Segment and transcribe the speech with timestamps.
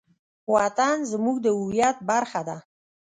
[0.53, 2.57] وطن زموږ د هویت برخه ده.